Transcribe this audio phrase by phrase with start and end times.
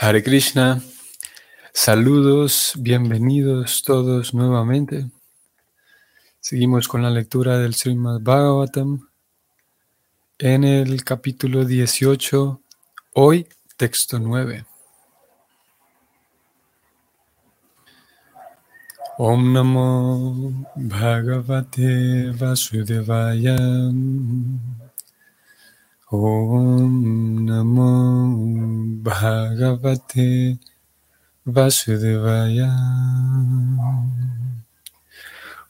[0.00, 0.80] Hare Krishna,
[1.72, 5.10] saludos, bienvenidos todos nuevamente.
[6.38, 9.08] Seguimos con la lectura del Srimad Bhagavatam
[10.38, 12.62] en el capítulo 18,
[13.14, 14.64] hoy texto 9.
[19.18, 23.56] Om Namo Bhagavate Vasudevaya
[26.08, 27.92] Om Namo
[29.04, 30.56] Bhagavate
[31.44, 32.72] Vasudevaya.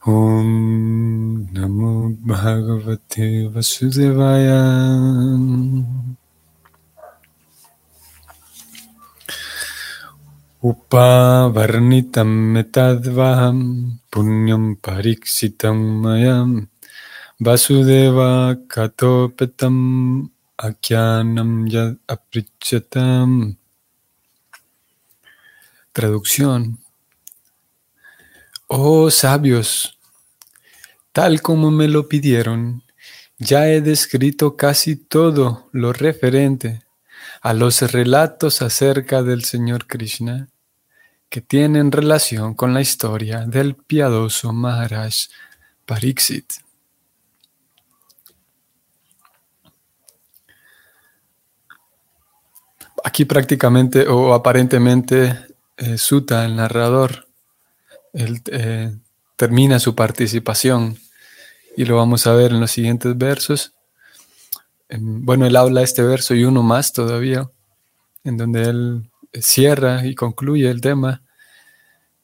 [0.06, 4.62] Om Namo Bhagavate Vasudevaya.
[10.62, 13.58] Upavarnitam metadvaham
[14.06, 16.67] punyam pariksitam mayam
[17.40, 23.56] Vasudeva Katopetam Akyanam Yad Aprichatam.
[25.92, 26.78] Traducción.
[28.66, 29.96] Oh sabios,
[31.12, 32.82] tal como me lo pidieron,
[33.38, 36.82] ya he descrito casi todo lo referente
[37.40, 40.48] a los relatos acerca del Señor Krishna
[41.30, 45.28] que tienen relación con la historia del piadoso Maharaj
[45.86, 46.67] Pariksit.
[53.04, 55.36] Aquí prácticamente o aparentemente
[55.76, 57.28] eh, Suta, el narrador,
[58.12, 58.96] él, eh,
[59.36, 60.98] termina su participación
[61.76, 63.72] y lo vamos a ver en los siguientes versos.
[64.90, 67.48] bueno, él habla este verso y uno más todavía,
[68.24, 69.10] en donde él
[69.40, 71.22] cierra y concluye el tema.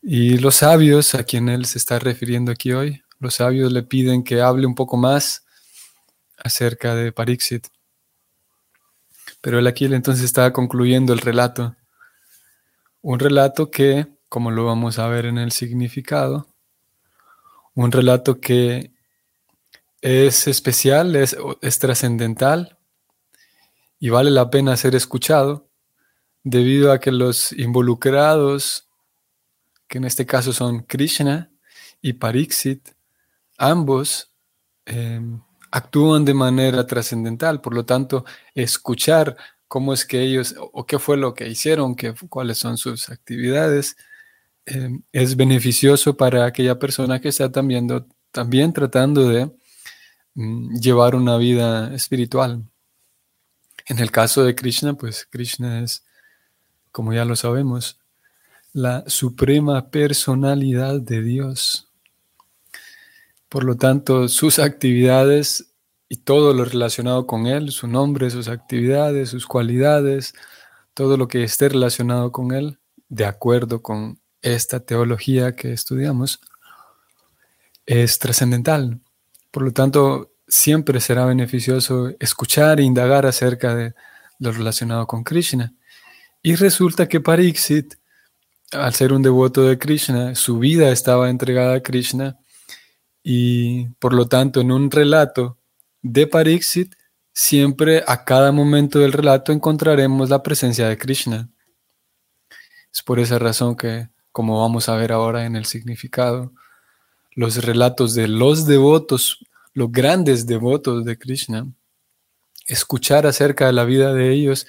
[0.02, 4.24] Y los sabios, a quien él se está refiriendo aquí hoy, los sabios le piden
[4.24, 5.44] que hable un poco más
[6.36, 7.68] acerca de Parixit.
[9.44, 11.76] Pero él aquí entonces está concluyendo el relato.
[13.02, 16.48] Un relato que, como lo vamos a ver en el significado,
[17.74, 18.94] un relato que
[20.00, 21.36] es especial, es,
[21.78, 22.78] trascendental
[23.98, 25.68] y vale la pena ser escuchado
[26.42, 28.88] debido a que los involucrados,
[29.88, 31.50] que en este caso son Krishna
[32.00, 32.88] y Pariksit,
[33.58, 34.34] ambos
[34.86, 35.20] eh,
[35.74, 37.60] actúan de manera trascendental.
[37.60, 38.24] Por lo tanto,
[38.54, 39.36] escuchar
[39.66, 43.96] cómo es que ellos, o qué fue lo que hicieron, qué, cuáles son sus actividades,
[44.66, 47.88] eh, es beneficioso para aquella persona que está también,
[48.30, 49.50] también tratando de
[50.34, 52.62] mm, llevar una vida espiritual.
[53.86, 56.04] En el caso de Krishna, pues Krishna es,
[56.92, 57.98] como ya lo sabemos,
[58.72, 61.90] la suprema personalidad de Dios.
[63.54, 65.76] Por lo tanto, sus actividades
[66.08, 70.34] y todo lo relacionado con él, su nombre, sus actividades, sus cualidades,
[70.92, 76.40] todo lo que esté relacionado con él, de acuerdo con esta teología que estudiamos,
[77.86, 78.98] es trascendental.
[79.52, 83.94] Por lo tanto, siempre será beneficioso escuchar e indagar acerca de
[84.40, 85.72] lo relacionado con Krishna.
[86.42, 87.94] Y resulta que Pariksit,
[88.72, 92.36] al ser un devoto de Krishna, su vida estaba entregada a Krishna
[93.24, 95.56] y por lo tanto en un relato
[96.02, 96.94] de Pariksit,
[97.32, 101.48] siempre a cada momento del relato encontraremos la presencia de Krishna.
[102.92, 106.52] Es por esa razón que, como vamos a ver ahora en el significado,
[107.32, 111.66] los relatos de los devotos, los grandes devotos de Krishna,
[112.66, 114.66] escuchar acerca de la vida de ellos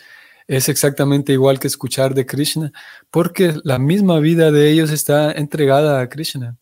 [0.47, 2.71] es exactamente igual que escuchar de Krishna,
[3.11, 6.57] porque la misma vida de ellos está entregada a Krishna.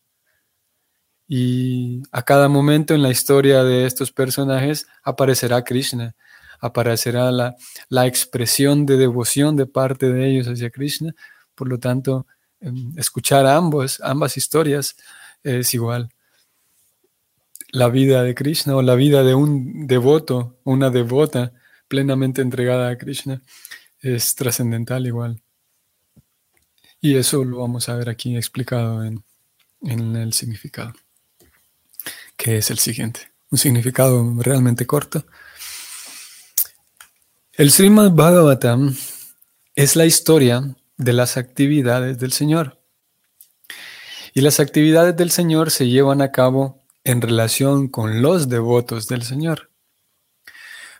[1.26, 6.14] Y a cada momento en la historia de estos personajes aparecerá Krishna,
[6.60, 7.56] aparecerá la,
[7.88, 11.14] la expresión de devoción de parte de ellos hacia Krishna.
[11.54, 12.26] Por lo tanto,
[12.60, 14.96] em, escuchar ambos, ambas historias
[15.42, 16.10] es igual.
[17.70, 21.52] La vida de Krishna o la vida de un devoto, una devota
[21.88, 23.42] plenamente entregada a Krishna,
[24.00, 25.40] es trascendental igual.
[27.00, 30.94] Y eso lo vamos a ver aquí explicado en el significado
[32.36, 33.32] que es el siguiente.
[33.50, 35.24] Un significado realmente corto.
[37.52, 38.96] El Srimad Bhagavatam
[39.74, 42.80] es la historia de las actividades del Señor.
[44.32, 49.22] Y las actividades del Señor se llevan a cabo en relación con los devotos del
[49.22, 49.70] Señor.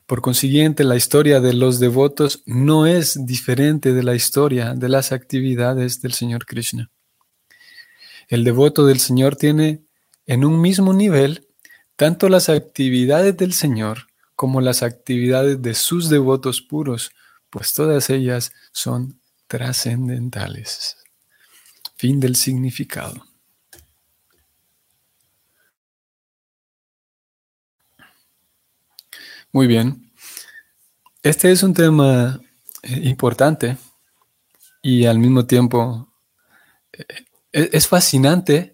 [0.06, 5.12] Por consiguiente, la historia de los devotos no es diferente de la historia de las
[5.12, 6.90] actividades del Señor Krishna.
[8.28, 9.83] El devoto del Señor tiene
[10.26, 11.48] en un mismo nivel
[11.96, 17.12] tanto las actividades del Señor como las actividades de sus devotos puros,
[17.50, 20.96] pues todas ellas son trascendentales.
[21.96, 23.24] Fin del significado.
[29.52, 30.10] Muy bien.
[31.22, 32.40] Este es un tema
[32.82, 33.78] eh, importante
[34.82, 36.12] y al mismo tiempo
[36.92, 37.06] eh,
[37.52, 38.73] es fascinante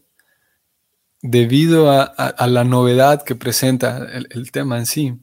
[1.22, 5.19] debido a, la novedad que presenta el, tema en sí,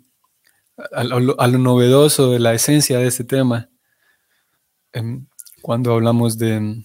[0.94, 3.70] a, lo, novedoso de la esencia de este tema.
[4.94, 5.26] Em,
[5.62, 6.84] cuando hablamos de em,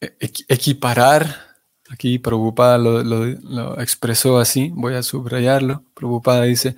[0.00, 1.48] e, equiparar
[1.90, 5.84] Aquí Prabhupada lo, expresó así, voy a subrayarlo.
[5.94, 6.76] Prabhupada dice,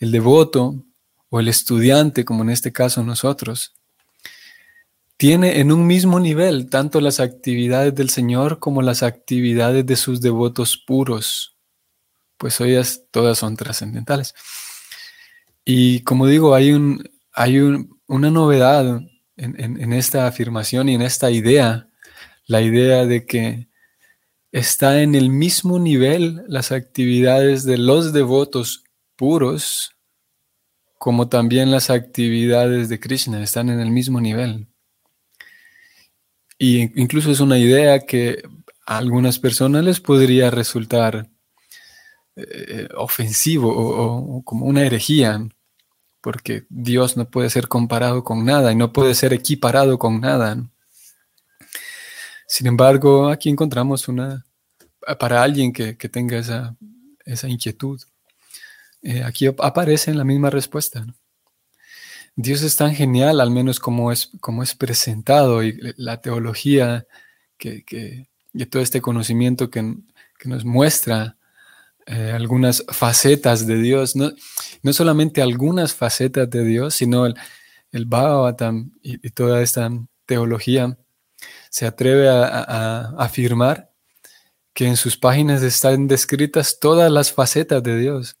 [0.00, 0.84] el devoto
[1.28, 3.74] o el estudiante, como en este caso nosotros,
[5.18, 10.22] tiene en un mismo nivel tanto las actividades del Señor como las actividades de sus
[10.22, 11.58] devotos puros,
[12.38, 14.34] pues ellas todas son trascendentales.
[15.64, 17.58] Y como digo, hay, un, hay
[18.06, 19.02] una novedad
[19.36, 21.88] en esta afirmación y en esta idea,
[22.46, 23.68] la idea de que
[24.50, 28.84] está en el mismo nivel las actividades de los devotos
[29.14, 29.92] puros
[30.98, 34.66] como también las actividades de Krishna, están en el mismo nivel.
[36.58, 38.42] Y incluso es una idea que
[38.84, 41.28] a algunas personas les podría resultar
[42.36, 45.48] eh, ofensivo o, como una herejía,
[46.20, 50.56] porque Dios no puede ser comparado con nada y no puede ser equiparado con nada.
[52.48, 54.44] Sin embargo, aquí encontramos una,
[55.18, 58.00] para alguien que, tenga esa, inquietud,
[59.02, 61.06] eh, aquí aparece la misma respuesta.
[62.40, 67.04] Dios es tan genial, al menos como es, como es presentado, y la teología,
[67.56, 69.96] que, y todo este conocimiento que,
[70.44, 71.36] nos muestra
[72.06, 74.30] eh, algunas facetas de Dios, no,
[74.84, 77.34] no, solamente algunas facetas de Dios, sino el,
[77.90, 78.06] el
[79.02, 79.90] y toda esta
[80.24, 80.96] teología
[81.70, 83.90] se atreve a, afirmar
[84.74, 88.36] que en sus páginas están descritas todas las facetas de Dios.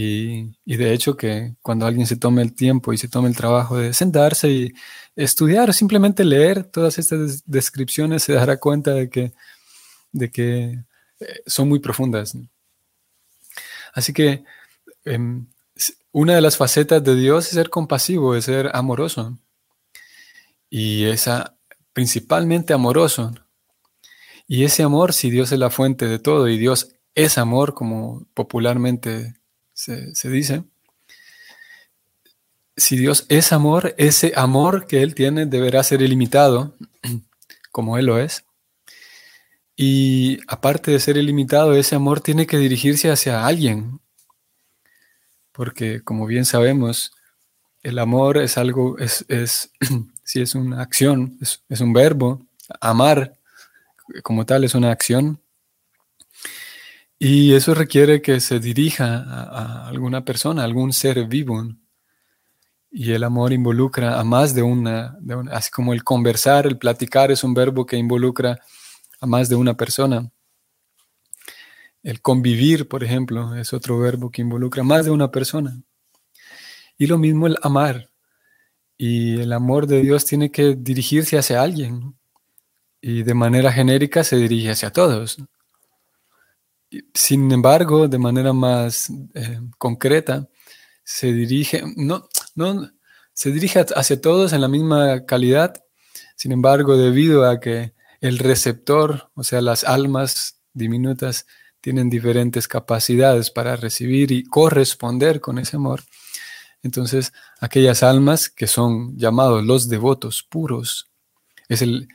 [0.00, 3.76] Y, de hecho que cuando alguien se tome el tiempo y se tome el trabajo
[3.78, 4.72] de sentarse y
[5.16, 9.32] estudiar, simplemente leer todas estas descripciones, se dará cuenta de que,
[10.12, 10.84] de que
[11.20, 12.36] eh, son muy profundas.
[13.92, 14.44] Así que
[15.04, 15.46] em,
[16.12, 19.38] una de las facetas de Dios es ser compasivo, es ser amoroso.
[20.70, 21.56] Y esa
[21.92, 23.32] principalmente amoroso.
[24.46, 28.26] Y ese amor, si Dios es la fuente de todo y Dios es amor, como
[28.34, 29.34] popularmente
[29.78, 30.64] se, dice,
[32.76, 36.74] si Dios es amor, ese amor que Él tiene deberá ser ilimitado,
[37.70, 38.44] como Él lo es.
[39.76, 44.00] Y aparte de ser ilimitado, ese amor tiene que dirigirse hacia alguien,
[45.52, 47.12] porque como bien sabemos,
[47.84, 49.70] el amor es algo, es, es
[50.24, 52.44] si es una acción, es, un verbo.
[52.80, 53.36] Amar
[54.24, 55.40] como tal es una acción.
[57.20, 61.64] Y eso requiere que se dirija a, alguna persona, a algún ser vivo.
[62.90, 66.78] Y el amor involucra a más de una, de una, así como el conversar, el
[66.78, 68.60] platicar es un verbo que involucra
[69.20, 70.30] a más de una persona.
[72.04, 75.82] El convivir, por ejemplo, es otro verbo que involucra a más de una persona.
[76.96, 78.10] Y lo mismo el amar.
[78.96, 82.16] Y el amor de Dios tiene que dirigirse hacia alguien.
[83.00, 85.38] Y de manera genérica se dirige hacia todos.
[87.14, 90.48] Sin embargo, de manera más eh, concreta,
[91.04, 92.90] se dirige, no, no,
[93.32, 95.82] se dirige hacia todos en la misma calidad.
[96.36, 101.46] Sin embargo, debido a que el receptor, o sea, las almas diminutas,
[101.80, 106.02] tienen diferentes capacidades para recibir y corresponder con ese amor,
[106.82, 111.10] entonces, aquellas almas que son llamados los devotos puros,
[111.68, 112.08] es el,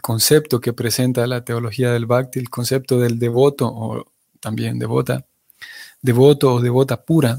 [0.00, 4.04] concepto que presenta la teología del Bhakti, el concepto del devoto o
[4.40, 5.24] también devota,
[6.00, 7.38] devoto o devota pura.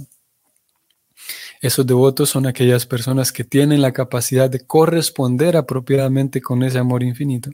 [1.62, 7.04] Esos devotos son aquellas personas que tienen la capacidad de corresponder apropiadamente con ese amor
[7.04, 7.52] infinito.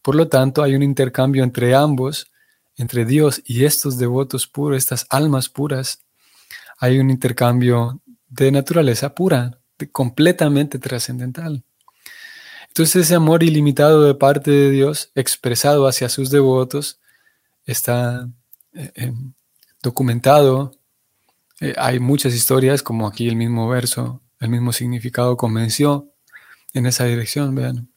[0.00, 2.30] Por lo tanto, hay un intercambio entre ambos,
[2.76, 6.04] entre Dios y estos devotos puros, estas almas puras.
[6.78, 9.58] Hay un intercambio de naturaleza pura,
[9.92, 11.64] completamente trascendental.
[12.78, 17.00] Entonces ese amor ilimitado de parte de Dios, expresado hacia sus devotos,
[17.66, 18.30] está
[18.72, 19.32] eh, em,
[19.82, 20.70] documentado.
[21.58, 26.12] Eh, hay muchas historias, como aquí el mismo verso, el mismo significado convenció
[26.72, 27.90] en esa dirección, vean.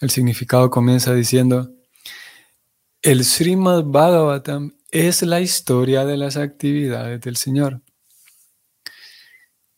[0.00, 1.70] El significado comienza diciendo,
[3.02, 7.82] el Srimad Bhagavatam es la historia de las actividades del Señor.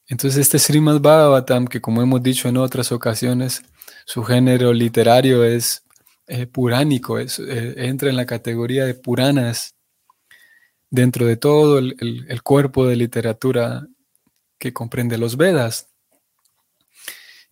[0.06, 3.64] Entonces este Srimad Bhagavatam, que como hemos dicho en otras ocasiones,
[4.08, 5.84] su género literario es
[6.28, 9.74] eh, puránico, es, eh, entra en la categoría de Puranas,
[10.88, 11.94] dentro de todo el,
[12.26, 13.86] el cuerpo de literatura
[14.58, 15.88] que comprende los Vedas.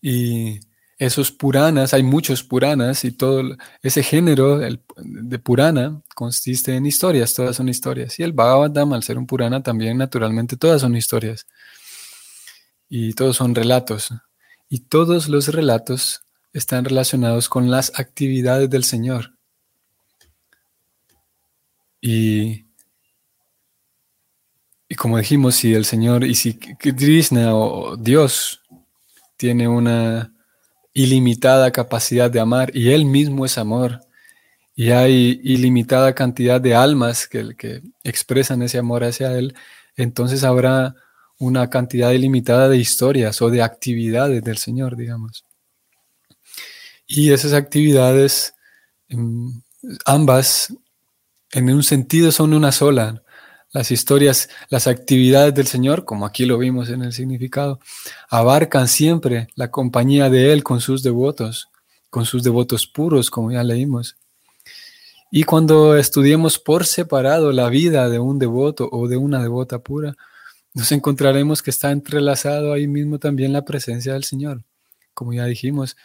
[0.00, 0.60] Y
[0.96, 3.42] esos Puranas, hay muchos Puranas y todo
[3.82, 8.18] ese género de Purana consiste en historias, todas son historias.
[8.18, 11.46] Y el Bhagavatam, al ser un Purana, también naturalmente todas son historias.
[12.88, 14.08] Y todos son relatos.
[14.70, 16.25] Y todos los relatos
[16.56, 19.34] están relacionados con las actividades del Señor.
[22.00, 22.64] Y,
[24.88, 28.62] y como dijimos, si el Señor, y si Krishna o Dios
[29.36, 30.32] tiene una
[30.94, 34.00] ilimitada capacidad de amar y Él mismo es amor.
[34.75, 39.54] Y hay ilimitada cantidad de almas que, que expresan ese amor hacia Él,
[39.96, 40.94] entonces habrá
[41.38, 45.46] una cantidad ilimitada de historias o de actividades del Señor, digamos.
[47.06, 48.54] Y esas actividades,
[49.08, 49.58] mm,
[50.04, 50.75] ambas,
[51.52, 53.22] en un sentido son una sola.
[53.72, 57.78] Las historias, las actividades del Señor, como aquí lo vimos en el significado,
[58.28, 61.68] abarcan siempre la compañía de Él con sus devotos,
[62.10, 64.16] con sus devotos puros, como ya leímos.
[65.30, 70.16] Y cuando estudiemos por separado la vida de un devoto o de una devota pura,
[70.72, 74.62] nos encontraremos que está entrelazado ahí mismo también la presencia del Señor,
[75.14, 75.96] como ya dijimos,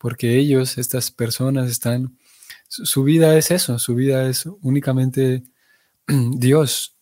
[0.00, 2.16] porque ellos, estas personas, están,
[2.68, 5.42] su vida es eso, su vida es únicamente
[6.06, 6.96] Dios,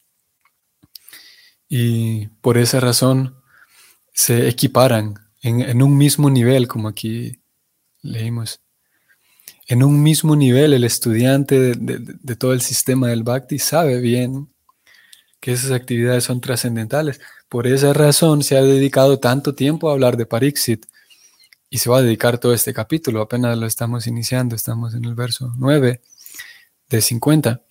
[1.68, 3.36] y por esa razón
[4.12, 7.40] se equiparan en, un mismo nivel, como aquí
[8.02, 8.60] leímos.
[9.68, 14.48] En un mismo nivel, el estudiante de, todo el sistema del Bhakti sabe bien
[15.38, 17.20] que esas actividades son trascendentales.
[17.48, 20.86] Por esa razón se ha dedicado tanto tiempo a hablar de Pariksit
[21.70, 23.20] y se va a dedicar todo este capítulo.
[23.20, 26.00] Apenas lo estamos iniciando, estamos en el verso 9
[26.88, 27.62] de 50.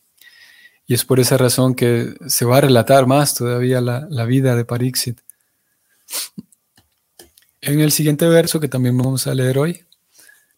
[0.85, 4.65] Y es por esa razón que se va a relatar más todavía la, vida de
[4.65, 5.19] Pariksit.
[7.59, 9.83] En el siguiente verso, que también vamos a leer hoy,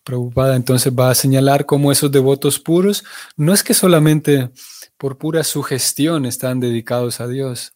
[0.03, 3.03] Prabhupada entonces va a señalar cómo esos devotos puros
[3.35, 4.49] no es que solamente
[4.97, 7.73] por pura sugestión están dedicados a Dios,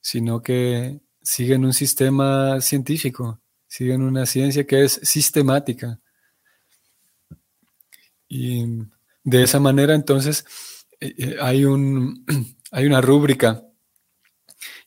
[0.00, 3.40] sino que siguen un sistema científico,
[3.76, 6.00] siguen una ciencia que es sistemática.
[8.26, 8.64] Y
[9.22, 10.46] de esa manera entonces
[10.98, 12.24] eh, eh, hay, un,
[12.70, 13.62] hay una rúbrica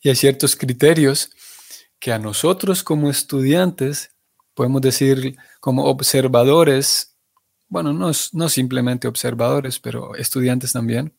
[0.01, 1.29] y hay ciertos criterios
[2.00, 4.15] que a nosotros como estudiantes,
[4.55, 7.15] podemos decir como observadores,
[7.67, 11.13] bueno, no, no simplemente observadores, pero estudiantes también,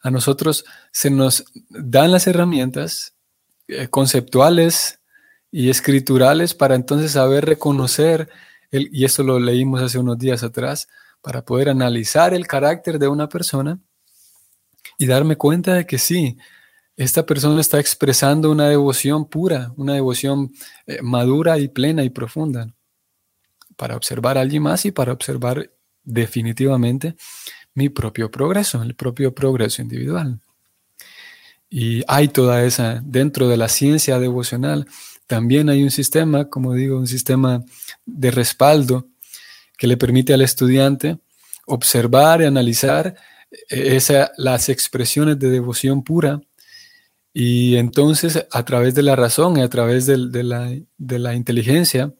[0.00, 3.14] a nosotros se nos dan las herramientas
[3.68, 5.01] eh, conceptuales
[5.52, 8.30] y escriturales para entonces saber reconocer,
[8.70, 10.88] el, y esto lo leímos hace unos días atrás,
[11.20, 13.78] para poder analizar el carácter de una persona
[14.98, 16.38] y darme cuenta de que sí,
[16.96, 20.52] esta persona está expresando una devoción pura, una devoción
[20.86, 22.72] eh, madura y plena y profunda,
[23.76, 25.70] para observar a alguien más y para observar
[26.02, 27.14] definitivamente
[27.74, 30.40] mi propio progreso, el propio progreso individual.
[31.68, 34.86] Y hay toda esa, dentro de la ciencia devocional,
[35.32, 37.64] también hay un sistema, como digo, un sistema
[38.04, 39.08] de respaldo
[39.78, 41.20] que le permite al estudiante
[41.64, 43.16] observar y analizar
[43.50, 46.42] e-, esa, las expresiones de devoción pura
[47.32, 52.12] y entonces a través de la razón y a través de, la, de la inteligencia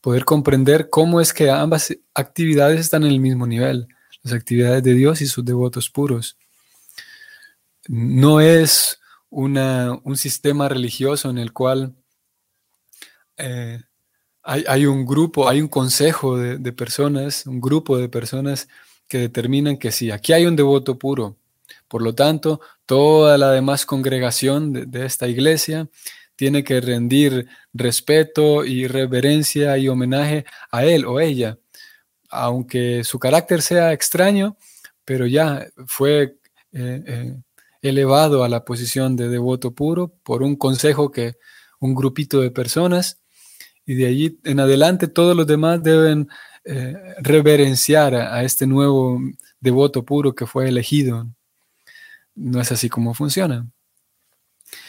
[0.00, 3.86] poder comprender cómo es que ambas actividades están en el mismo nivel,
[4.24, 6.36] las actividades de Dios y sus devotos puros.
[7.86, 8.98] No es
[9.30, 11.94] una, un sistema religioso en el cual
[13.38, 13.80] eh,
[14.42, 18.68] hay, un grupo, hay un consejo de, personas, un grupo de personas
[19.06, 21.36] que determinan que sí, aquí hay un devoto puro.
[21.86, 25.88] Por lo tanto, toda la demás congregación de, esta iglesia
[26.34, 31.58] tiene que rendir respeto y reverencia y homenaje a él o ella,
[32.30, 34.56] aunque su carácter sea extraño,
[35.04, 36.38] pero ya fue
[36.72, 37.36] eh, eh,
[37.82, 41.36] elevado a la posición de devoto puro por un consejo que
[41.80, 43.18] un grupito de personas
[43.88, 46.28] y de allí en adelante todos los demás deben
[46.62, 49.18] eh, reverenciar a, este nuevo
[49.60, 51.26] devoto puro que fue elegido.
[52.34, 53.66] No es así como funciona,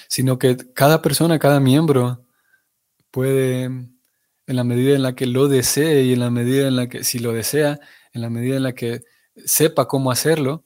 [0.10, 2.26] sino que cada persona, cada miembro
[3.10, 3.96] puede, en
[4.48, 7.20] la medida en la que lo desee y en la medida en la que, si
[7.20, 7.80] lo desea,
[8.12, 9.04] en la medida en la que
[9.46, 10.66] sepa cómo hacerlo,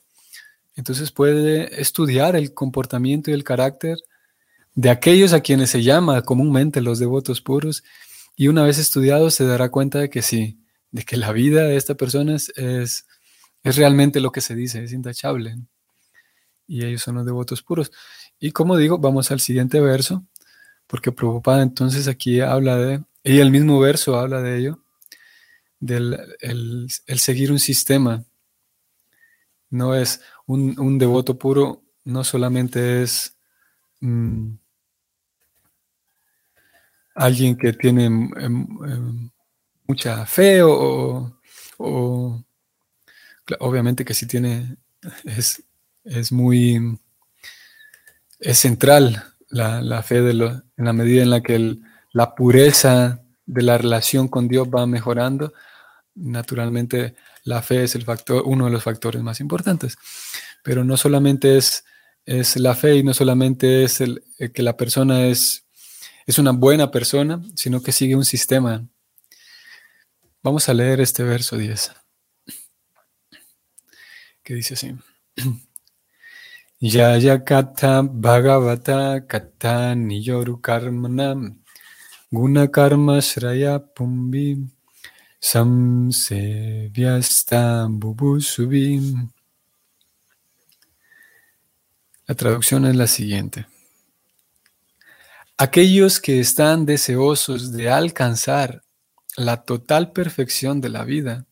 [0.75, 3.99] entonces puede estudiar el comportamiento y el carácter
[4.73, 7.83] de aquellos a quienes se llama comúnmente los devotos puros,
[8.35, 10.59] y una vez estudiado se dará cuenta de que sí,
[10.91, 13.05] de que la vida de esta persona es, es,
[13.63, 15.55] realmente lo que se dice, es intachable.
[16.67, 17.91] Y ellos son los devotos puros.
[18.39, 20.25] Y como digo, vamos al siguiente verso,
[20.87, 24.83] porque Prabhupada entonces aquí habla de, y el mismo verso habla de ello,
[25.79, 28.23] del el, seguir un sistema.
[29.69, 33.35] No es un, devoto puro, no solamente es
[34.01, 34.53] mm,
[37.15, 39.29] alguien que tiene em, em,
[39.87, 41.39] mucha fe o,
[43.59, 44.77] obviamente que si tiene,
[45.25, 45.63] es,
[46.03, 46.97] es muy,
[48.39, 51.77] es central la, fe de en la medida en la que
[52.11, 55.53] la pureza de la relación con Dios va mejorando,
[56.15, 59.97] naturalmente la fe es el factor, uno de los factores más importantes.
[60.63, 61.83] Pero no solamente es,
[62.25, 65.62] es la fe y no solamente es el, que la persona es,
[66.25, 68.87] es una buena persona, sino que sigue un sistema.
[70.41, 71.91] Vamos a leer este verso 10,
[74.43, 74.93] que dice así.
[76.79, 81.63] Yaya kata bhagavata kata niyoru karmanam
[82.29, 84.67] guna karma shraya pumbi
[85.39, 86.81] samsevyasta
[87.89, 89.31] bubusubim.
[92.27, 93.65] La traducción es la siguiente.
[95.57, 98.81] Aquellos que están deseosos de alcanzar
[99.37, 101.45] la total perfección de la vida,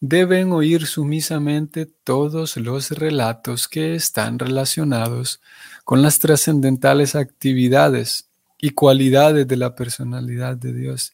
[0.00, 5.42] deben oír sumisamente todos los relatos que están relacionados
[5.84, 11.12] con las trascendentales actividades y cualidades de la personalidad de Dios,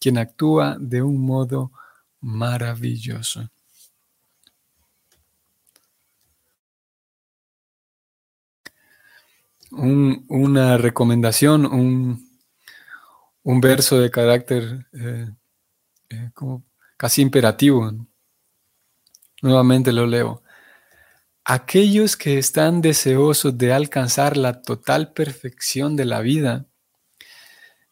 [0.00, 1.72] quien actúa de un modo
[2.20, 3.50] maravilloso.
[9.72, 15.28] Una recomendación, un, verso de carácter eh,
[16.10, 16.64] eh, como
[16.96, 17.90] casi imperativo.
[19.40, 20.42] Nuevamente lo leo.
[21.44, 26.66] Aquellos que están deseosos de alcanzar la total perfección de la vida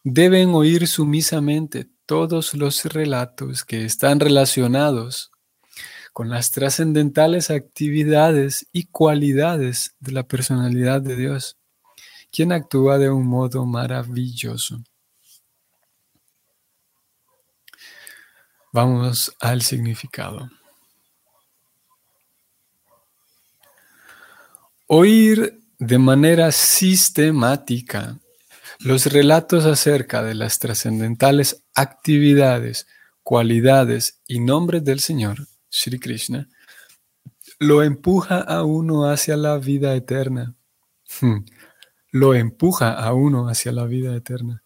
[0.04, 5.30] deben oír sumisamente todos los relatos que están relacionados
[6.12, 11.59] con las trascendentales actividades y cualidades de la personalidad de Dios,
[12.30, 14.82] quien actúa de un modo maravilloso.
[18.72, 20.48] Vamos al significado.
[24.86, 28.18] Oír de manera sistemática
[28.80, 32.86] los relatos acerca de las trascendentales actividades,
[33.22, 36.48] cualidades y nombres del Señor, Sri Krishna,
[37.58, 40.54] lo empuja a uno hacia la vida eterna.
[42.10, 44.62] Lo empuja a uno hacia la vida eterna.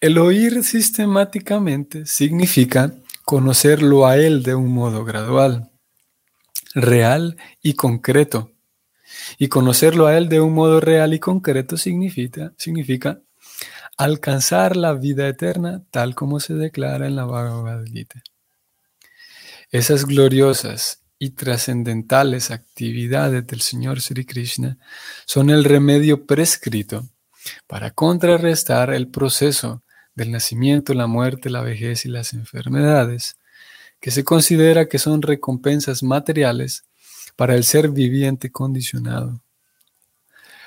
[0.00, 5.70] El oír sistemáticamente significa conocerlo a Él de un modo gradual,
[6.74, 8.50] real y concreto.
[9.38, 13.20] Y conocerlo a Él de un modo real y concreto significa, significa
[13.96, 18.22] alcanzar la vida eterna tal como se declara en la Bhagavad Gita.
[19.70, 24.78] Esas gloriosas y trascendentales actividades del Señor Sri Krishna
[25.26, 27.06] son el remedio prescrito
[27.66, 29.82] para contrarrestar el proceso
[30.14, 33.36] del nacimiento, la muerte, la vejez y las enfermedades,
[34.00, 36.84] que se considera que son recompensas materiales
[37.36, 39.42] para el ser viviente condicionado.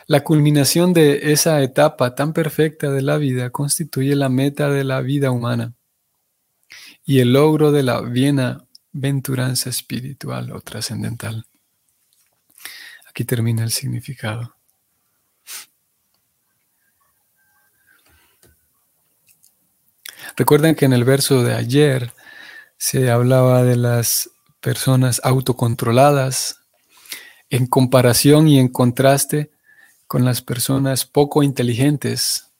[0.06, 5.02] La culminación de esa etapa tan perfecta de la vida constituye la meta de la
[5.02, 5.74] vida humana
[7.04, 8.02] y el logro de la
[8.94, 11.46] bienaventuranza espiritual o trascendental.
[13.10, 14.56] Aquí termina el significado.
[20.36, 22.14] Recuerden que en el verso de ayer
[22.78, 24.30] se hablaba de las
[24.62, 26.60] personas autocontroladas
[27.50, 29.52] en comparación y en contraste
[30.08, 32.52] con las personas poco inteligentes.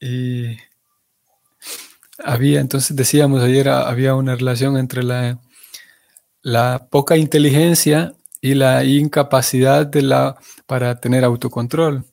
[0.00, 0.56] Y
[2.18, 5.38] había, entonces decíamos ayer, había una relación entre la,
[6.90, 12.04] poca inteligencia y la incapacidad de la, para tener autocontrol.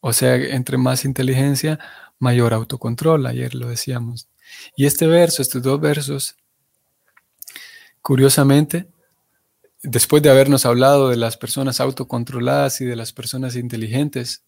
[0.00, 1.78] O sea, entre más inteligencia,
[2.18, 4.28] mayor autocontrol, ayer lo decíamos.
[4.76, 6.36] Y este verso, estos dos versos,
[8.02, 8.88] curiosamente,
[9.82, 14.42] después de habernos hablado de las personas autocontroladas y de las personas inteligentes,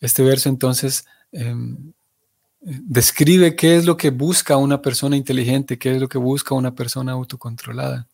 [0.00, 1.92] este verso entonces em,
[2.60, 6.74] describe qué es lo que busca una persona inteligente, qué es lo que busca una
[6.74, 8.06] persona autocontrolada.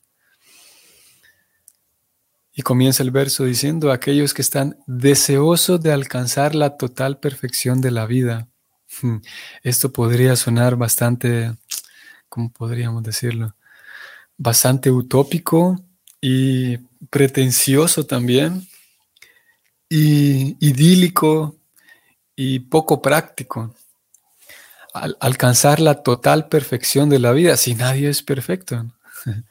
[2.55, 7.91] Y comienza el verso diciendo, aquellos que están deseosos de alcanzar la total perfección de
[7.91, 8.49] la vida.
[9.03, 9.17] Hmm,
[9.63, 11.55] esto podría sonar bastante,
[12.29, 13.55] ¿cómo podríamos decirlo?
[14.39, 15.79] Bastante utópico
[16.21, 16.79] y
[17.11, 18.67] pretencioso también,
[19.89, 21.57] y idílico
[22.35, 23.75] y poco práctico.
[25.21, 28.87] Alcanzar la total perfección de la vida, si nadie es perfecto.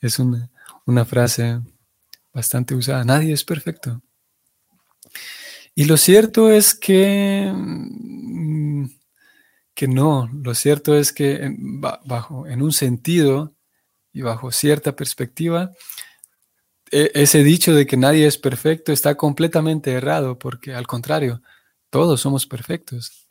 [0.00, 0.50] Es una,
[0.84, 1.62] una frase
[2.30, 4.02] bastante usada, nadie es perfecto.
[5.74, 8.86] Y lo cierto es que, mm,
[9.74, 11.54] que no, lo cierto es que
[12.04, 13.54] bajo, en un sentido
[14.12, 15.72] y bajo cierta perspectiva,
[16.90, 21.42] e, ese dicho de que nadie es perfecto está completamente errado, porque al contrario,
[21.90, 23.23] todos somos perfectos.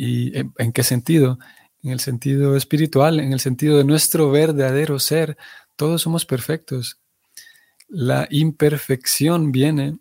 [0.00, 1.40] ¿Y en, qué sentido?
[1.82, 5.36] En el sentido espiritual, en el sentido de nuestro verdadero ser,
[5.74, 7.00] todos somos perfectos.
[7.88, 9.98] La imperfección viene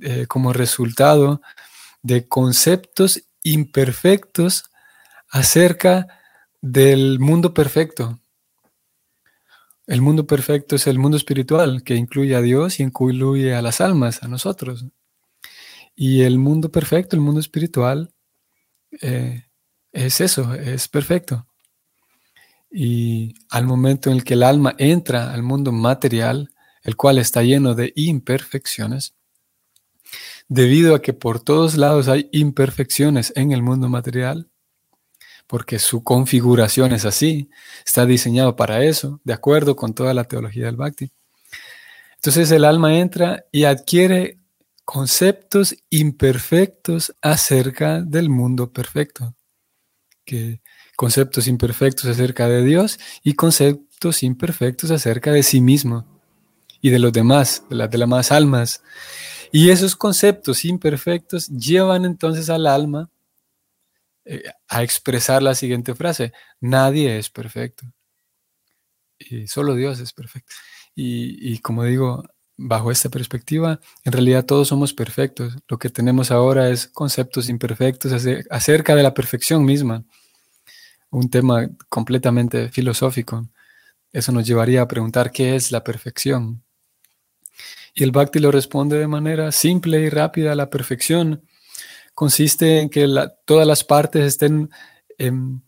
[0.00, 1.40] eh, como resultado
[2.02, 4.64] de conceptos imperfectos
[5.30, 6.08] acerca
[6.60, 8.18] del mundo perfecto.
[9.86, 13.80] El mundo perfecto es el mundo espiritual que incluye a Dios y incluye a las
[13.80, 14.86] almas, a nosotros.
[15.94, 18.12] Y el mundo perfecto, el mundo espiritual,
[19.02, 19.44] eh,
[19.92, 21.46] es eso, es perfecto.
[22.70, 26.50] Y al momento en el que el alma entra al mundo material,
[26.82, 29.14] el cual está lleno de imperfecciones,
[30.48, 34.48] debido a que por todos lados hay imperfecciones en el mundo material,
[35.46, 37.48] porque su configuración es así,
[37.86, 41.10] está diseñado para eso, de acuerdo con toda la teología del Bhakti.
[42.16, 44.38] Entonces el alma entra y adquiere
[44.88, 49.36] conceptos imperfectos acerca del mundo perfecto,
[50.24, 50.62] que
[50.96, 56.06] conceptos imperfectos acerca de Dios y conceptos imperfectos acerca de sí mismo
[56.80, 58.82] y de los demás, de las demás almas.
[59.52, 63.10] Y esos conceptos imperfectos llevan entonces al alma
[64.24, 67.84] eh, a expresar la siguiente frase, nadie es perfecto.
[69.18, 70.54] Y solo Dios es perfecto.
[70.94, 72.24] Y, como digo,
[72.58, 75.56] bajo esta perspectiva, en realidad todos somos perfectos.
[75.68, 78.12] Lo que tenemos ahora es conceptos imperfectos
[78.50, 80.04] acerca de la perfección misma.
[81.10, 83.48] Un tema completamente filosófico.
[84.12, 86.62] Eso nos llevaría a preguntar qué es la perfección.
[87.94, 90.54] Y el Bhakti lo responde de manera simple y rápida.
[90.54, 91.42] La perfección
[92.12, 93.06] consiste en que
[93.44, 94.68] todas las partes estén
[95.16, 95.60] em,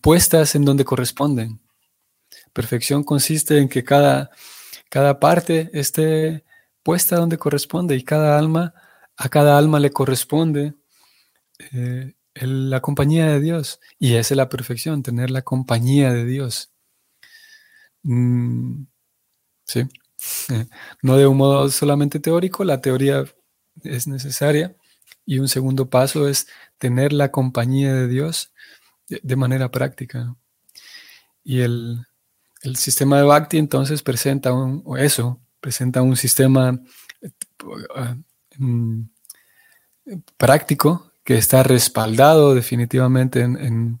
[0.00, 1.60] puestas en donde corresponden.
[2.54, 4.30] Perfección consiste en que cada,
[4.90, 6.44] cada parte esté
[6.82, 8.74] puesta donde corresponde y cada alma,
[9.16, 10.74] a cada alma le corresponde
[11.72, 13.80] eh, la compañía de Dios.
[13.98, 16.70] Y esa es la perfección, tener la compañía de Dios.
[18.02, 18.84] Mm,
[19.64, 19.82] sí,
[21.02, 23.24] no de un modo solamente teórico, la teoría
[23.82, 24.76] es necesaria,
[25.24, 26.46] y un segundo paso es
[26.78, 28.52] tener la compañía de Dios
[29.08, 30.36] de, manera práctica.
[31.44, 32.06] Y el,
[32.76, 36.78] sistema de Bhakti entonces presenta un, eso, presenta un sistema
[37.22, 38.14] eh,
[38.58, 39.02] mm,
[40.36, 44.00] práctico que está respaldado definitivamente en,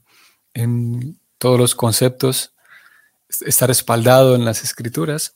[0.54, 2.52] en todos los conceptos,
[3.28, 5.34] está respaldado en las escrituras.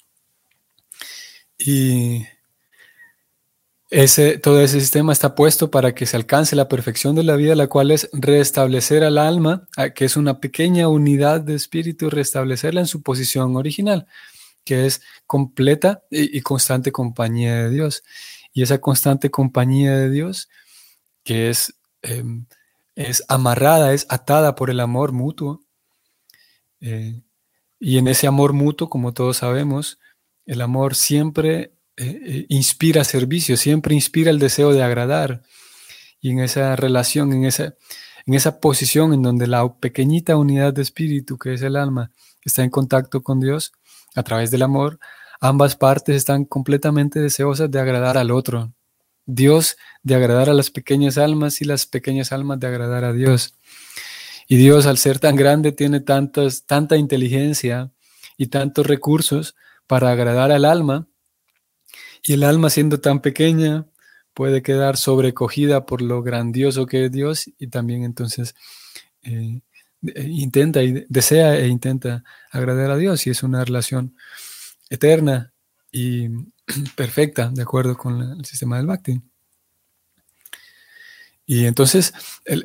[1.59, 2.27] Y
[3.91, 7.57] ese, todo ese sistema está puesto para que se alcance la perfección de la vida,
[7.57, 12.87] la cual es restablecer al alma, que es una pequeña unidad de espíritu, restablecerla en
[12.87, 14.07] su posición original,
[14.65, 18.05] que es completa y, constante compañía de Dios.
[18.53, 20.49] Y esa constante compañía de Dios,
[21.25, 22.47] que es, em,
[22.95, 25.63] es amarrada, es atada por el amor mutuo.
[26.81, 27.23] Eh,
[27.81, 29.99] y en ese amor mutuo, como todos sabemos,
[30.47, 35.43] el amor siempre eh, eh, inspira servicio, siempre inspira el deseo de agradar.
[36.19, 37.75] Y en esa relación, en esa,
[38.25, 42.11] en esa posición en donde la pequeñita unidad de espíritu, que es el alma,
[42.43, 43.73] está en contacto con Dios
[44.15, 44.99] a través del amor,
[45.43, 48.73] ambas partes están completamente deseosas de agradar al otro.
[49.27, 53.57] Dios de agradar a las pequeñas almas y las pequeñas almas de agradar a Dios.
[54.49, 57.93] Y Dios, al ser tan grande, tiene tantas, tanta inteligencia
[58.39, 59.55] y tantos recursos
[59.87, 61.10] para agradar al alma
[62.23, 63.87] y el alma siendo tan pequeña
[64.35, 68.55] puede quedar sobrecogida por lo grandioso que es Dios y también entonces
[69.23, 69.61] eh,
[70.03, 74.17] eh, intenta y desea e intenta agradar a Dios y es una relación
[74.89, 75.53] eterna
[75.93, 76.29] y
[76.97, 79.21] perfecta de acuerdo con el sistema del Bhakti.
[81.47, 82.15] Y entonces,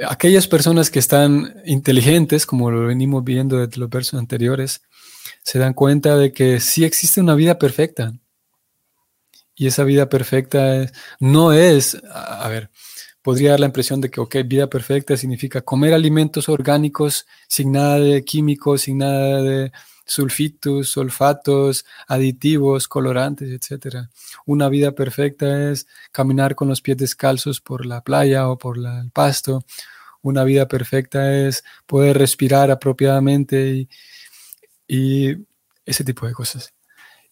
[0.08, 4.84] aquellas personas que están inteligentes, como lo venimos viendo desde los versos anteriores,
[5.42, 8.14] se dan cuenta de que sí existe una vida perfecta.
[9.56, 12.70] Y esa vida perfecta no es, a ver,
[13.22, 18.00] podría dar la impresión de que, ok, vida perfecta significa comer alimentos orgánicos sin nada
[18.00, 19.72] de químicos, sin nada de
[20.06, 24.08] sulfitos, sulfatos, aditivos, colorantes, etc.
[24.46, 29.10] Una vida perfecta es caminar con los pies descalzos por la playa o por el
[29.12, 29.66] pasto.
[30.22, 33.90] Una vida perfecta es poder respirar apropiadamente y,
[34.88, 35.38] y
[35.86, 36.74] ese tipo de cosas.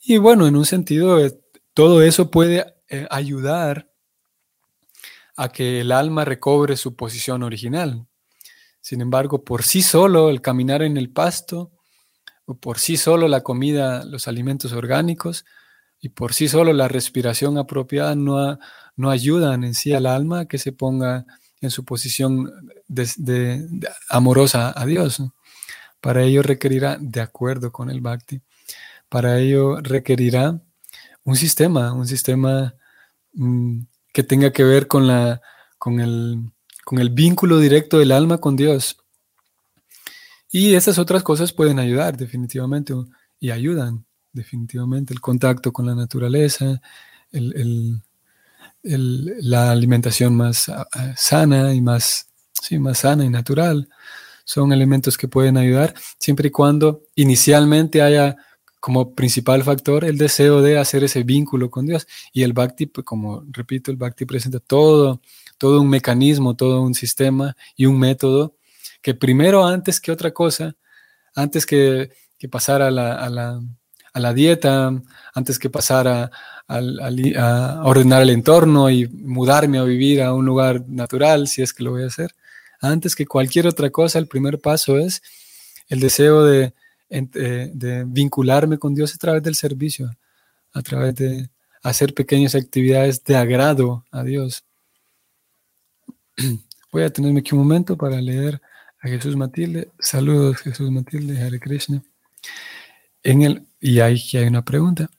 [0.02, 1.40] Y bueno, en un sentido, eh,
[1.74, 3.90] todo eso puede eh, ayudar
[5.36, 8.08] a que el alma recobre su posición original.
[8.82, 11.72] Sin embargo, por sí solo, el caminar en el pasto,
[12.46, 15.46] o por sí solo la comida, los alimentos orgánicos,
[16.00, 18.60] y por sí solo la respiración apropiada no,
[18.98, 21.26] no ayudan en sí al alma a que se ponga
[21.62, 22.52] en su posición
[22.88, 25.24] de, amorosa a Dios.
[26.02, 28.42] Para ello requerirá, de acuerdo con el bhakti,
[29.08, 30.60] para ello requerirá
[31.24, 32.76] un sistema, un sistema
[33.34, 33.82] mm,
[34.14, 35.42] que tenga que ver con, la,
[35.78, 36.52] con, el,
[36.86, 38.98] con el vínculo directo del alma con Dios.
[40.52, 42.94] Y estas otras cosas pueden ayudar definitivamente
[43.40, 46.80] y ayudan definitivamente el contacto con la naturaleza,
[48.82, 53.90] la alimentación más ah, ah, sana y más, sí, más sana y natural.
[54.44, 58.36] Son elementos que pueden ayudar siempre y cuando inicialmente haya
[58.84, 62.06] como principal factor el deseo de hacer ese vínculo con Dios.
[62.34, 65.22] Y el Bhakti, pues, como repito, el Bhakti presenta todo,
[65.58, 68.58] todo un mecanismo, todo un sistema y un método
[69.02, 70.76] que primero, antes que otra cosa,
[71.34, 73.62] antes que, que pasar a la, a, la,
[74.12, 74.92] a la, dieta,
[75.34, 76.30] antes que pasar a,
[76.68, 81.84] a, ordenar el entorno y mudarme a vivir a un lugar natural, si es que
[81.84, 82.36] lo voy a hacer,
[82.82, 85.24] antes que cualquier otra cosa, el primer paso es
[85.88, 86.74] el deseo de,
[87.14, 90.10] eh, de vincularme con Dios a través del servicio,
[90.74, 91.50] a través de
[91.84, 94.64] hacer pequeñas actividades de agrado a Dios.
[96.92, 98.60] Voy a tenerme aquí un momento para leer
[99.00, 99.92] a Jesús Matilde.
[100.00, 102.02] Saludos, Jesús Matilde, Hare Krishna.
[103.22, 105.10] En el, y aquí hay una pregunta.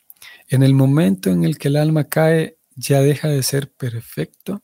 [0.48, 4.62] En el momento en el que el alma cae, ¿ya deja de ser perfecto?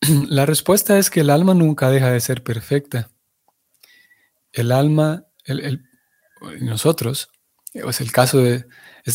[0.28, 3.10] La respuesta es que el alma nunca deja de ser perfecta.
[4.52, 5.27] El alma
[6.60, 7.30] nosotros,
[7.72, 8.66] es el caso de,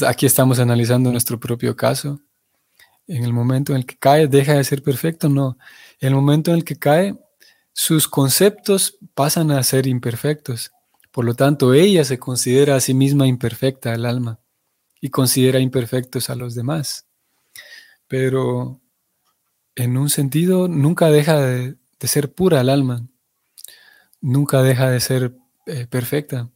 [0.07, 2.21] aquí estamos analizando nuestro propio caso,
[3.07, 5.57] en el momento en el que cae deja de ser perfecto, no,
[5.99, 7.17] en el momento en el que cae
[7.73, 10.71] sus conceptos pasan a ser imperfectos,
[11.11, 14.39] por lo tanto ella se considera a sí misma imperfecta, el alma,
[15.01, 17.07] y considera imperfectos a los demás,
[18.07, 18.79] pero
[19.75, 23.05] en un sentido nunca deja de, de ser pura el alma,
[24.21, 26.49] nunca deja de ser eh, perfecta.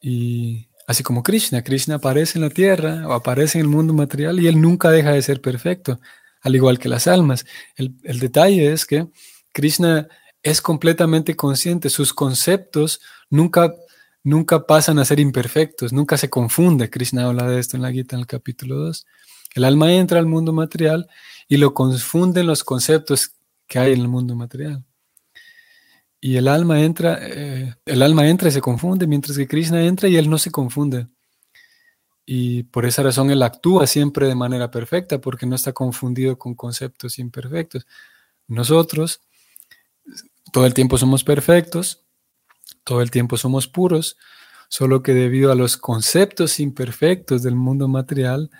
[0.00, 4.38] Y así como Krishna, Krishna aparece en la tierra o aparece en el mundo material
[4.40, 5.98] y él nunca deja de ser perfecto,
[6.42, 7.46] al igual que las almas.
[7.76, 9.08] El, detalle es que
[9.52, 10.08] Krishna
[10.42, 13.74] es completamente consciente, sus conceptos nunca,
[14.22, 16.90] nunca pasan a ser imperfectos, nunca se confunde.
[16.90, 19.06] Krishna habla de esto en la Gita en el capítulo 2.
[19.54, 21.08] El alma entra al mundo material
[21.48, 23.32] y lo confunden los conceptos
[23.66, 24.84] que hay en el mundo material
[26.24, 30.08] y el alma entra, eh, el alma entra y se confunde, mientras que Krishna entra
[30.08, 31.06] y él no se confunde.
[32.24, 36.54] Y por esa razón él actúa siempre de manera perfecta, porque no está confundido con
[36.54, 37.86] conceptos imperfectos.
[38.48, 39.20] Nosotros
[40.50, 42.06] todo el tiempo somos perfectos,
[42.84, 44.16] todo el tiempo somos puros,
[44.70, 48.50] solo que debido a los conceptos imperfectos del mundo material,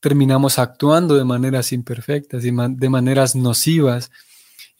[0.00, 4.10] terminamos actuando de maneras imperfectas y de maneras nocivas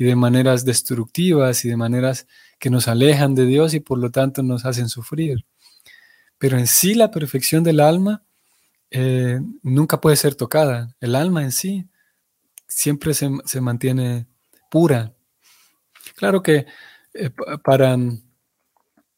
[0.01, 2.27] y de maneras destructivas y de maneras
[2.59, 5.45] que nos alejan de Dios y por lo tanto nos hacen sufrir.
[6.39, 8.25] Pero en sí la perfección del alma
[8.91, 10.97] eh, nunca puede ser tocada.
[11.01, 11.87] El alma en sí
[12.67, 14.27] siempre se, mantiene
[14.71, 15.13] pura.
[16.17, 16.65] Claro que
[17.13, 17.29] eh,
[17.63, 17.95] para,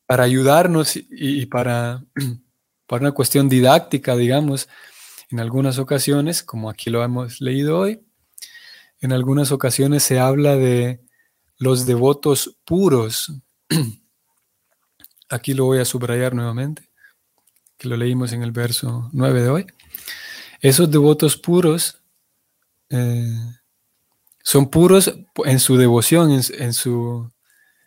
[0.05, 2.05] para ayudarnos y, para,
[2.89, 4.69] para una cuestión didáctica, digamos,
[5.31, 8.01] en algunas ocasiones, como aquí lo hemos leído hoy,
[9.03, 11.01] en algunas ocasiones se habla de
[11.59, 13.33] los devotos puros.
[15.29, 16.89] Aquí lo voy a subrayar nuevamente,
[17.77, 19.67] que lo leímos en el verso 9 de hoy.
[20.61, 22.01] Esos devotos puros
[22.91, 23.37] eh,
[24.45, 25.13] son puros
[25.47, 27.29] en su devoción, en, su,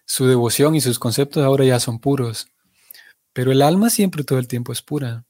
[0.06, 2.50] su devoción y sus conceptos ahora ya son puros.
[3.32, 5.24] Pero el alma siempre todo el tiempo es pura.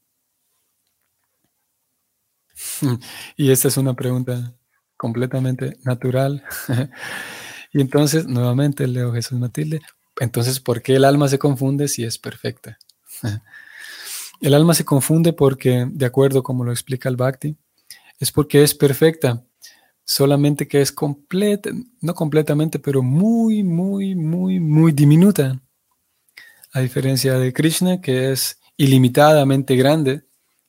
[3.36, 4.52] y esta es una pregunta
[4.96, 6.44] completamente natural.
[7.72, 9.80] y entonces, nuevamente leo Jesús Matilde,
[10.20, 12.78] entonces, ¿por qué el alma se confunde si es perfecta?
[14.40, 17.56] El alma se confunde porque, de acuerdo como lo explica el Bhakti,
[18.18, 19.42] es porque es perfecta,
[20.04, 25.60] solamente que es completa, no completamente, pero muy, muy, muy, muy diminuta.
[26.72, 30.24] A diferencia de Krishna, que es ilimitadamente grande,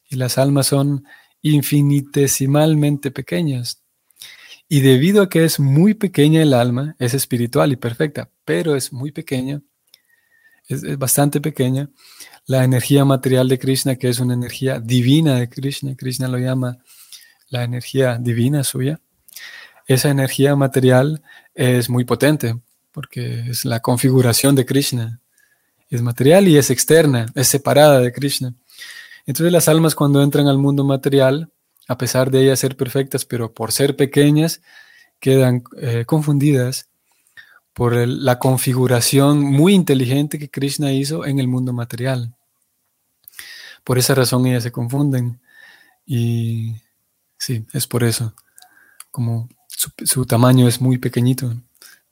[0.10, 1.04] y las almas son
[1.42, 3.84] infinitesimalmente pequeñas.
[4.70, 8.92] Y debido a que es muy pequeña el alma, es espiritual y perfecta, pero es
[8.92, 9.62] muy pequeña,
[10.68, 11.90] es, bastante pequeña,
[12.46, 16.78] la energía material de Krishna, que es una energía divina de Krishna, Krishna lo llama
[17.50, 19.00] la energía divina suya,
[19.88, 21.24] esa energía material
[21.56, 22.60] es muy potente,
[22.92, 25.22] porque es la configuración de Krishna.
[25.90, 28.54] Es material y es externa, es separada de Krishna.
[29.26, 31.50] Entonces las almas cuando entran al mundo material,
[31.88, 34.62] a pesar de ellas ser perfectas, pero por ser pequeñas,
[35.20, 36.90] quedan eh, confundidas
[37.74, 42.34] por la configuración muy inteligente que Krishna hizo en el mundo material.
[43.84, 45.40] Por esa razón ellas se confunden.
[46.06, 46.76] Y
[47.38, 48.34] sí, es por eso.
[49.12, 49.50] Como
[50.04, 51.54] su tamaño es muy pequeñito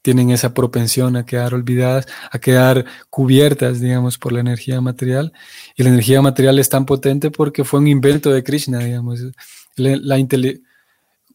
[0.05, 5.33] tienen esa propensión a quedar olvidadas, a quedar cubiertas, digamos, por la energía material.
[5.75, 9.21] Y la energía material es tan potente porque fue un invento de Krishna, digamos.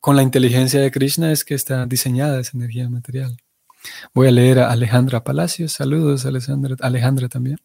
[0.00, 3.36] Con la inteligencia de Krishna es que está diseñada esa energía material.
[4.14, 5.72] Voy a leer a Alejandra Palacios.
[5.72, 7.58] Saludos, Alejandra, Alejandra también.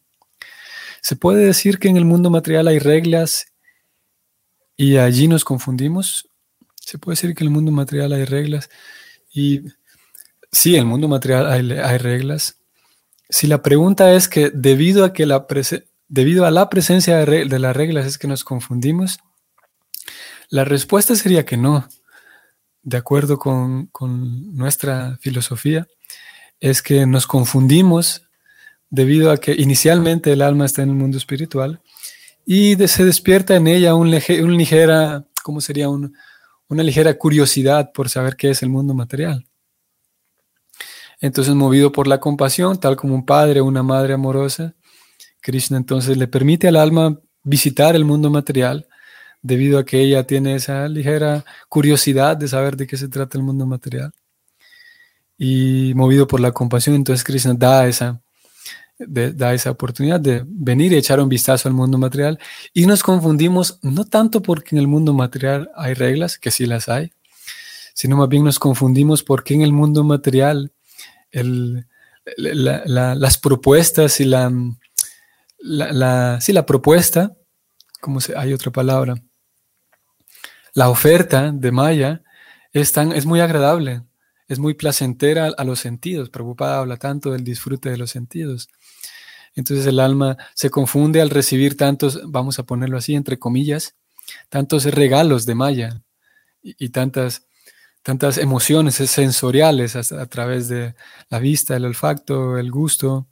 [1.00, 3.52] Se puede decir que en el mundo material hay reglas
[4.76, 6.28] y allí nos confundimos.
[6.74, 8.68] Se puede decir que en el mundo material hay reglas
[9.32, 9.62] y
[10.56, 12.56] Sí, en el mundo material hay, reglas.
[13.28, 15.46] Si la pregunta es que debido a, que la
[16.08, 19.18] debido a la presencia de, las reglas es que nos confundimos,
[20.48, 21.88] la respuesta sería que no.
[22.82, 23.90] De acuerdo con,
[24.56, 25.86] nuestra filosofía,
[26.60, 28.22] es que nos confundimos
[28.88, 31.80] debido a que inicialmente el alma está en el mundo espiritual
[32.44, 35.88] y se despierta en ella un, ligera, ¿cómo sería?
[35.88, 39.44] una ligera curiosidad por saber qué es el mundo material.
[41.20, 44.74] Entonces, movido por la compasión, tal como un padre o una madre amorosa,
[45.40, 48.86] Krishna entonces le permite al alma visitar el mundo material
[49.46, 53.44] debido a que ella tiene esa ligera curiosidad de saber de qué se trata el
[53.44, 54.12] mundo material.
[55.38, 58.20] Y movido por la compasión, entonces Krishna da esa,
[58.98, 62.38] da esa oportunidad de venir y echar un vistazo al mundo material.
[62.72, 66.88] Y nos confundimos no tanto porque en el mundo material hay reglas, que sí las
[66.88, 67.12] hay,
[67.94, 70.72] sino más bien nos confundimos porque en el mundo material
[72.36, 74.50] las propuestas y la,
[75.58, 77.36] la, sí, la propuesta,
[78.00, 79.14] como se, hay otra palabra,
[80.76, 82.22] la oferta de Maya
[82.70, 84.02] es, tan, es muy agradable,
[84.46, 86.28] es muy placentera a los sentidos.
[86.28, 88.68] Prabhupada habla tanto del disfrute de los sentidos.
[89.54, 93.96] Entonces el alma se confunde al recibir tantos, vamos a ponerlo así, entre comillas,
[94.50, 96.02] tantos regalos de Maya
[96.62, 97.46] y tantas
[98.02, 100.94] tantas emociones sensoriales a, través de
[101.30, 103.26] la vista, el olfacto, el gusto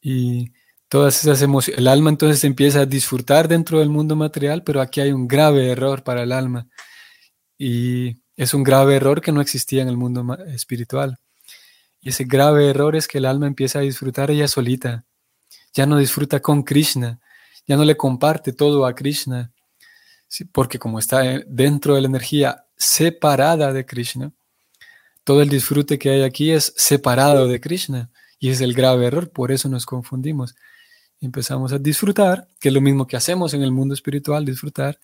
[0.00, 0.52] y
[0.88, 1.78] todas esas emociones.
[1.78, 5.70] El alma entonces empieza a disfrutar dentro del mundo material, pero aquí hay un grave
[5.70, 6.66] error para el alma
[7.58, 11.18] y es un grave error que no existía en el mundo espiritual.
[12.00, 15.04] Y ese grave error es que el alma empieza a disfrutar ella solita,
[15.72, 17.20] ya no disfruta con Krishna,
[17.66, 19.52] ya no le comparte todo a Krishna,
[20.52, 24.32] porque como está dentro de la energía separada de Krishna.
[25.22, 29.30] Todo el disfrute que hay aquí es separado de Krishna y es el grave error,
[29.30, 30.54] por eso nos confundimos.
[31.24, 34.98] Empezamos a disfrutar, que es lo mismo que hacemos en el mundo espiritual, disfrutar,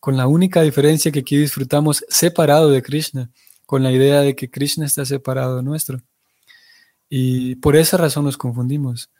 [0.00, 3.30] con la única diferencia que aquí disfrutamos separado de Krishna,
[3.66, 6.00] con la idea de que Krishna está separado de nuestro.
[7.08, 9.10] Y por esa razón nos confundimos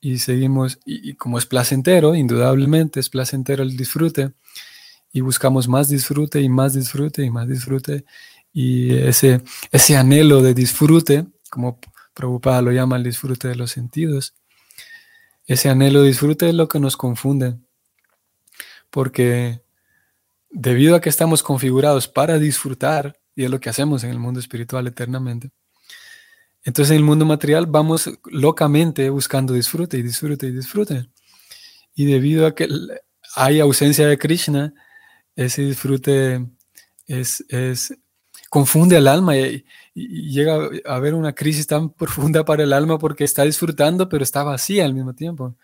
[0.00, 4.32] y seguimos, y, y como es placentero, indudablemente es placentero el disfrute,
[5.14, 8.04] y buscamos más disfrute y más disfrute y más disfrute.
[8.52, 11.78] Y ese, ese anhelo de disfrute, como
[12.14, 14.34] Prabhupada lo llama el disfrute de los sentidos,
[15.46, 17.56] ese anhelo de disfrute es lo que nos confunde.
[18.90, 19.62] Porque
[20.50, 24.40] debido a que estamos configurados para disfrutar, y es lo que hacemos en el mundo
[24.40, 25.50] espiritual eternamente,
[26.62, 31.10] entonces en el mundo material vamos locamente buscando disfrute y disfrute y disfrute.
[31.94, 32.68] Y debido a que
[33.36, 34.74] hay ausencia de Krishna,
[35.36, 36.46] ese disfrute
[37.06, 37.44] es,
[38.54, 39.64] confunde al alma y,
[39.96, 44.44] llega a haber una crisis tan profunda para el alma porque está disfrutando pero está
[44.44, 45.56] vacía al mismo tiempo.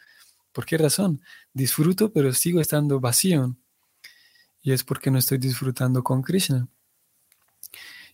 [0.51, 1.23] ¿Por qué razón?
[1.53, 3.55] Disfruto pero sigo estando vacío.
[4.61, 6.67] Y es porque no estoy disfrutando con Krishna.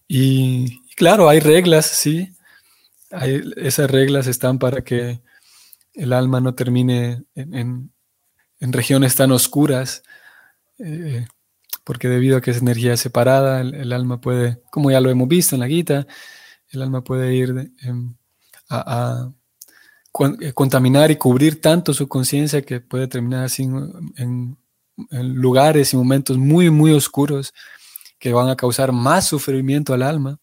[0.07, 2.29] Y, claro, hay reglas, sí.
[3.57, 5.23] esas reglas están para que
[5.95, 7.91] el alma no termine en,
[8.61, 10.03] regiones tan oscuras,
[10.79, 11.27] eh,
[11.87, 15.55] porque debido a que es energía separada, el, alma puede, como ya lo hemos visto
[15.55, 16.09] en la guita,
[16.71, 18.17] el alma puede ir em,
[18.69, 19.31] a,
[20.41, 23.69] eh, contaminar y cubrir tanto su conciencia que puede terminar así
[24.17, 24.59] en,
[25.13, 27.55] lugares y momentos muy, muy oscuros
[28.19, 30.41] que van a causar más sufrimiento al alma.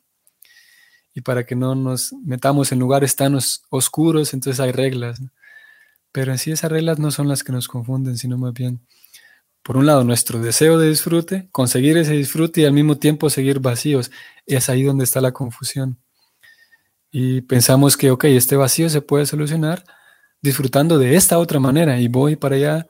[1.14, 3.38] Y para que no nos metamos en lugares tan
[3.70, 5.22] oscuros, entonces hay reglas.
[6.14, 8.80] Pero en sí esas reglas no son las que nos confunden, sino más bien,
[9.64, 13.60] por un lado, nuestro deseo de disfrute, conseguir ese disfrute y al mismo tiempo seguir
[13.60, 14.12] vacíos.
[14.46, 15.98] Es ahí donde está la confusión.
[17.12, 19.84] Y pensamos que, ok, este vacío se puede solucionar
[20.44, 22.88] disfrutando de esta otra manera y voy para allá.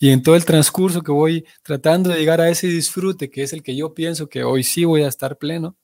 [0.00, 3.52] Y en todo el transcurso que voy tratando de llegar a ese disfrute, que es
[3.52, 5.76] el que yo pienso que hoy sí voy a estar pleno,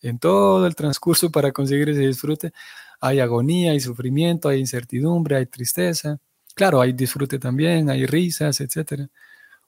[0.00, 2.52] en todo el transcurso para conseguir ese disfrute,
[3.00, 6.18] hay agonía, hay sufrimiento, hay incertidumbre, hay tristeza.
[6.54, 9.08] Claro, hay disfrute también, hay risas, etc.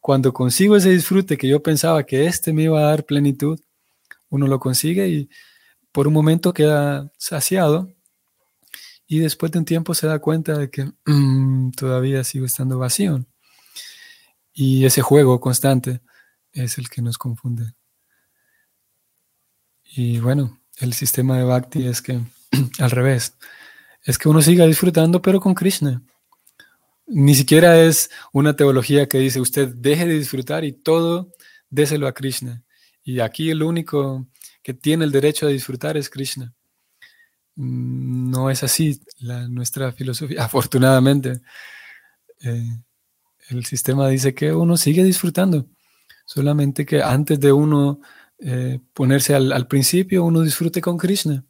[0.07, 3.59] Cuando consigo ese disfrute que yo pensaba que este me iba a dar plenitud,
[4.29, 5.29] uno lo consigue y
[5.91, 7.93] por un momento queda saciado
[9.09, 13.27] y después de un tiempo se da cuenta de que mm, todavía sigo estando vacío.
[14.53, 16.03] Y ese juego constante
[16.53, 17.75] es el que nos confunde.
[19.83, 22.21] Y bueno, el sistema de Bhakti es que
[22.79, 23.35] al revés,
[24.05, 26.01] es que uno siga disfrutando pero con Krishna.
[27.07, 31.33] Ni siquiera es una teología que dice usted deje de disfrutar y todo
[31.71, 32.65] déselo a Krishna.
[33.05, 34.27] Y aquí el único
[34.63, 36.53] que tiene el derecho a disfrutar es Krishna.
[37.57, 40.45] Mm, no es así la, nuestra filosofía.
[40.45, 41.41] Afortunadamente,
[42.43, 42.79] eh,
[43.49, 45.69] el sistema dice que uno sigue disfrutando,
[46.25, 48.01] solamente que antes de uno
[48.39, 51.45] eh, ponerse al, principio, uno disfrute con Krishna.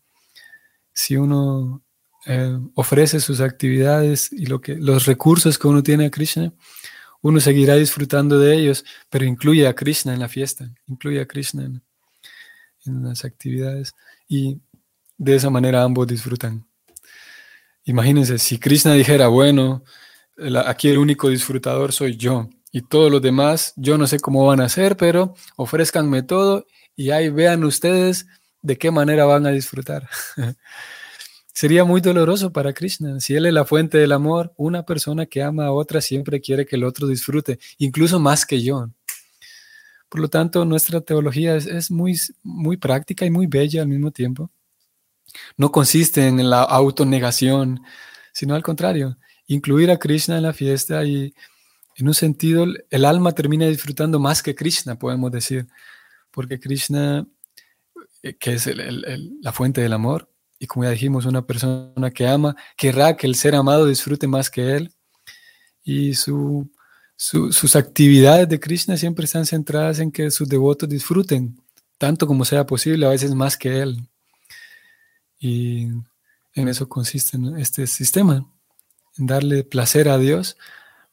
[0.92, 1.82] Si uno
[2.26, 6.52] eh, ofrece sus actividades y lo que, los recursos que uno tiene a Krishna,
[7.22, 11.64] uno seguirá disfrutando de ellos, pero incluye a Krishna en la fiesta, incluye a Krishna
[11.64, 11.82] en,
[12.84, 13.94] en las actividades
[14.28, 14.60] y
[15.18, 16.66] de esa manera ambos disfrutan.
[17.84, 19.84] Imagínense, si Krishna dijera, bueno,
[20.66, 24.60] aquí el único disfrutador soy yo y todos los demás, yo no sé cómo van
[24.60, 26.66] a hacer, pero ofrezcanme todo
[26.96, 28.26] y ahí vean ustedes
[28.62, 30.08] de qué manera van a disfrutar.
[31.56, 33.18] Sería muy doloroso para Krishna.
[33.18, 36.66] Si Él es la fuente del amor, una persona que ama a otra siempre quiere
[36.66, 38.90] que el otro disfrute, incluso más que yo.
[40.10, 42.18] Por lo tanto, nuestra teología es, muy,
[42.78, 44.50] práctica y muy bella al mismo tiempo.
[45.56, 47.80] No consiste en la autonegación,
[48.34, 51.32] sino al contrario, incluir a Krishna en la fiesta y
[51.96, 55.66] en un sentido el alma termina disfrutando más que Krishna, podemos decir,
[56.30, 57.26] porque Krishna,
[58.22, 58.68] eh, que es
[59.40, 60.28] la fuente del amor,
[60.58, 64.50] y como ya dijimos, una persona que ama, querrá que el ser amado disfrute más
[64.50, 64.92] que él,
[65.84, 66.70] y su
[67.16, 71.58] sus actividades de Krishna siempre están centradas en que sus devotos disfruten,
[71.98, 74.08] tanto como sea posible, a veces más que él.
[75.38, 75.88] Y
[76.54, 78.46] en eso consiste este sistema,
[79.16, 80.58] en darle placer a Dios,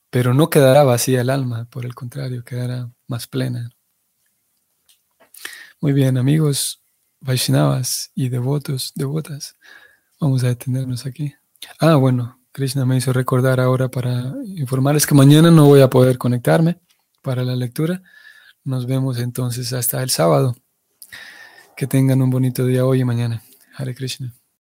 [0.09, 3.71] pero no quedará vacía el alma, por el contrario, quedará más plena.
[5.79, 6.82] Muy bien, amigos
[7.23, 9.55] Vaishnavas y devotos, devotas,
[10.19, 11.33] vamos a detenernos aquí.
[11.79, 16.17] Ah, bueno, Krishna me hizo recordar ahora para informarles que mañana no voy a poder
[16.17, 16.81] conectarme
[17.21, 18.01] para la lectura.
[18.65, 20.57] Nos vemos entonces hasta el sábado.
[21.77, 23.41] Que tengan un bonito día hoy y mañana.
[23.77, 24.33] Hare Krishna.